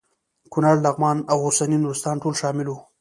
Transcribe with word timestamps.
کونړ 0.51 0.75
لغمان 0.85 1.17
او 1.31 1.37
اوسنی 1.47 1.77
نورستان 1.83 2.15
ټول 2.23 2.33
شامل 2.41 2.67
وو. 2.69 2.77